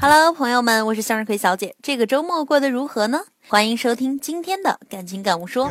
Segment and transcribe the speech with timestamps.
[0.00, 1.76] Hello，朋友们，我是向日葵小姐。
[1.82, 3.20] 这个周末过得如何呢？
[3.46, 5.70] 欢迎收听今天的感情感悟说。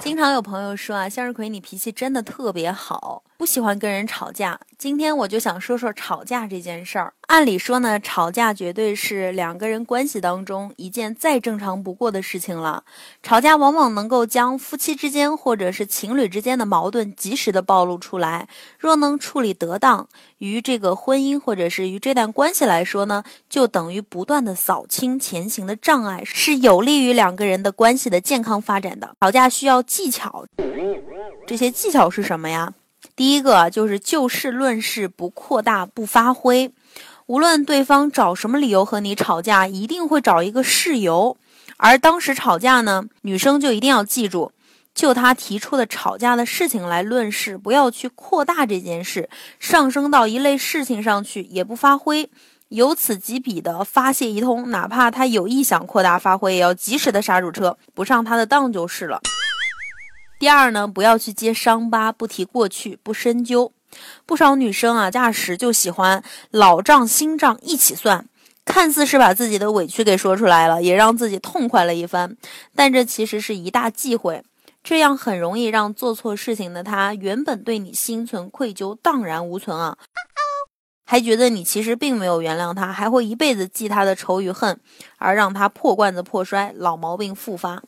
[0.00, 4.60] 经常有朋友说啊，向日葵你脾气真的特别好，不喜欢跟人吵架。
[4.78, 7.12] 今天我就想说说吵架这件事儿。
[7.34, 12.84] 按理说呢，吵架绝对是两个人关系当中一件再正常不过的事情了。
[13.24, 18.46] 吵架往往能够将夫妻之间或者是情侣之间的矛盾及时的暴露出来。
[18.78, 20.08] 若能处理得当，
[20.38, 29.16] 于这个婚姻或者是于这段关系来说呢，就等于不断的扫清前行的障碍，是有利于两个人的关系的健康发展的。
[29.20, 30.46] 吵架需要技巧，
[31.48, 32.74] 这些技巧是什么呀？
[33.16, 36.70] 第一个就是就事论事，不扩大，不发挥。
[37.26, 41.36] 无论对方找什么理由和你吵架，一定会找一个事由。
[41.78, 44.52] 而当时吵架呢，女生就一定要记住，
[44.94, 52.28] 就他提出的吵架的事情来论事，不要去扩大这件事，上升到一类事情上去，也不发挥。
[52.68, 59.20] 由此及彼的发泄一通，哪怕他有意想扩大发挥，也要及时的刹住车，不上他的当就是了。
[60.38, 63.72] 第二呢，不要去揭伤疤，不提过去，不深究。
[64.26, 68.26] 不少女生啊，驾驶就喜欢老账新账一起算，
[68.64, 72.36] 看似是把自己的委屈给说出来了，也让自己痛快了一番，
[72.74, 74.42] 但这其实是一大忌讳，
[74.82, 79.96] 这样很容易让做错事情的他原本对你心存愧疚，荡然无存啊，
[81.06, 84.80] 还觉得你其实并没有原谅他，还会一辈子记他的仇与恨，
[85.18, 87.82] 而让他破罐子破摔，老毛病复发。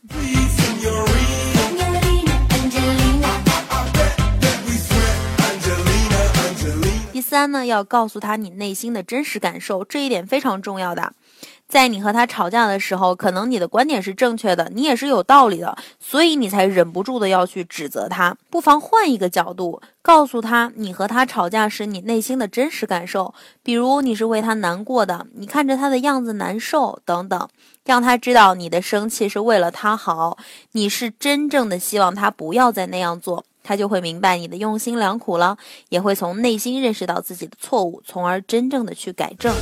[7.36, 11.12] 三呢，要告诉他你内心的真实感受，这一点非常重要的。
[11.68, 18.34] 在你和他吵架的时候，可能你的观点是正确的，你也是有道理的，所以你才忍不住的要去指责他。
[18.48, 27.46] 不妨换一个角度，告诉他你和他吵架时你内心的真实感受，比如你是为他难过的，你看着他的样子难受等等，
[27.84, 30.38] 让他知道你的生气是为了他好，
[30.72, 39.52] 你是真正的希望他不要再那样做，他就会明白你的用心良苦了，也会从内心认识到自己的错误，从而真正的去改正。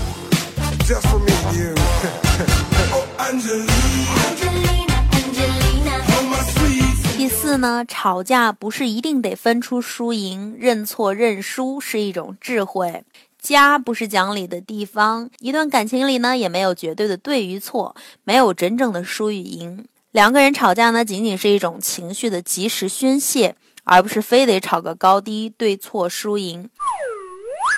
[7.17, 13.03] 第四呢，吵架不是一定得分出输赢，认错认输是一种智慧。
[13.41, 19.87] 家不是讲理的地方，一段感情里呢，也没有绝对的对与错，没有真正的输与赢。
[20.13, 26.69] 两个人吵架呢，仅仅是一种情绪的及时宣泄，而不是非得吵个高低对错输赢。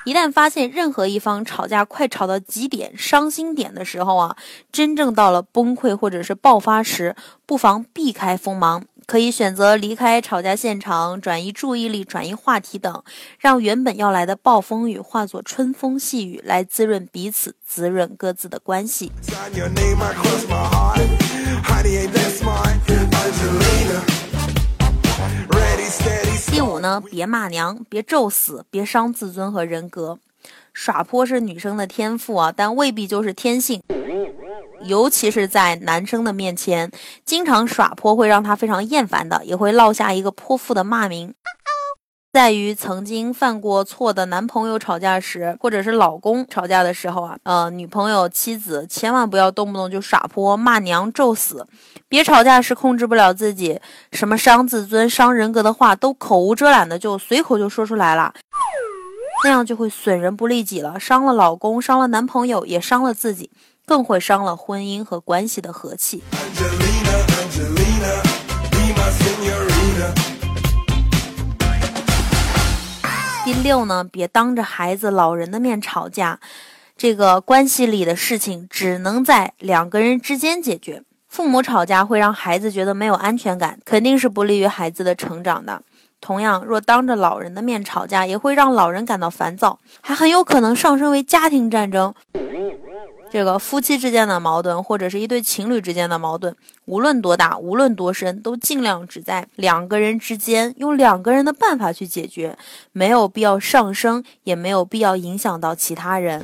[0.04, 4.36] 一旦发现任何一方吵架快吵到极点、伤心点的时候啊，
[4.70, 13.02] 真正到了崩溃或者是爆发时，不妨避开锋芒，可以选择离开吵架现场，转移注意力、转移话题等，
[13.40, 19.10] 让原本要来的暴风雨化作春风细雨，来滋润彼此，滋润各自的关系。
[26.50, 30.18] 第五呢，别骂娘，别咒死，别伤自尊和人格。
[30.72, 33.82] 耍泼是女生的天赋啊，但未必就是天性。
[34.82, 36.90] 尤其是在男生的面前，
[37.24, 41.32] 经常耍泼会让他非常厌烦的，也会落下一个泼妇的骂名。
[42.36, 51.66] 在于曾经犯过错的男朋友吵架时，或者是老公吵架的时候啊，呃，女朋友、妻子千万不要动不动就耍泼、骂娘、咒死，
[52.10, 53.80] 别吵架时控制不了自己，
[54.12, 58.34] 什么伤自尊、伤人格的话都口无遮拦的就随口就说出来了，
[59.42, 63.50] 那样就会损人不利己了，伤了老公，伤了男朋友，也伤了自己，
[63.86, 66.22] 更会伤了婚姻和关系的和气。
[73.66, 76.38] 六呢，别当着孩子、老人的面吵架，
[76.96, 81.02] 这个关系里的事情只能在两个人之间解决。
[81.28, 85.82] 父母吵架会让孩子觉得没有安全感，肯定是不利于孩子的成长的。
[86.20, 92.14] 同样，若当着老人的面吵架，也会让老人感到烦躁，还很有可能上升为家庭战争。
[93.30, 96.54] 这个夫妻之间的矛盾，或者是一对情侣之间的矛盾，
[96.86, 102.56] 无论多大，无论多深，都尽量只在两个人之间，用两个人的办法去解决，
[102.92, 106.42] 没有必要上升，也没有必要影响到其他人。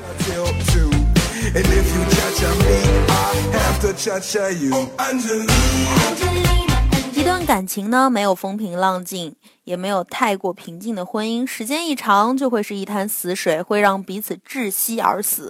[7.14, 15.49] 一段感情呢，没有风平浪静，也没有太过平静的婚姻，时间一长就会是一滩死水，会让彼此窒息而死。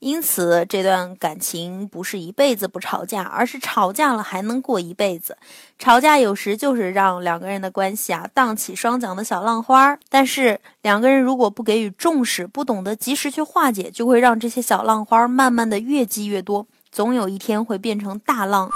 [0.00, 5.36] 因此这段感情不是一辈子不吵架，而是吵架了还能过一辈子。
[5.76, 18.70] 吵架有时就是让两个人的关系啊荡起双桨的小浪花，但是两个人如果不给予重视，不懂得及时去化解，就会让这些小浪花慢慢的越积越多，总有一天会变成大浪。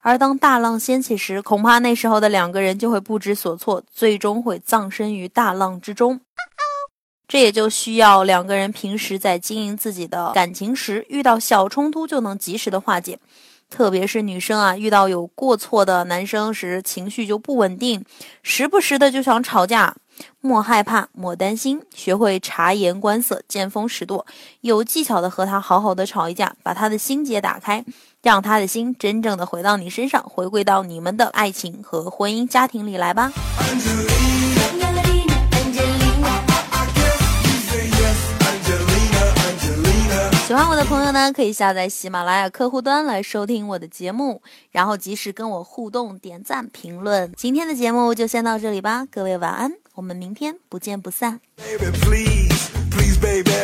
[0.00, 6.20] 而当大浪掀起时，恐怕那时候的两个人就会不知所措，最终会葬身于大浪之中。
[7.26, 13.18] 这也就需要两个人平时在经营自己的感情时，遇到小冲突就能及时的化解。
[13.70, 18.04] 特别是女生啊，遇到有过错的男生时，情绪就不稳定，
[18.42, 19.96] 时不时的就想吵架。
[20.40, 24.24] 莫害怕，莫担心，学会察言观色，见风使舵，
[24.60, 27.84] 有技巧的和他好好的吵一架，把他的心结打开，
[28.22, 33.32] 让他的心真正的回到你身上，回归到你们的爱情和婚姻家庭里来吧。
[40.46, 47.32] 喜欢我的朋友呢，可以下载喜马拉雅客户端来收听我的节目，然后及时跟我互动、点赞、评论。
[47.34, 51.40] 今天的节目就先到这里吧，各位晚安，我们明天不见不散。
[51.56, 53.54] Baby, please, please, baby,